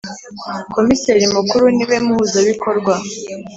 Komiseri 0.75 1.25
Mukuru 1.35 1.65
niwe 1.75 1.97
muhuzabikorwa 2.05 2.93